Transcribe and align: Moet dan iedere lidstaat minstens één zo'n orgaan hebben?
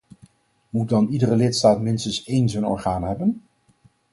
Moet 0.69 0.89
dan 0.89 1.07
iedere 1.07 1.35
lidstaat 1.35 1.81
minstens 1.81 2.23
één 2.23 2.49
zo'n 2.49 2.65
orgaan 2.65 3.03
hebben? 3.03 3.41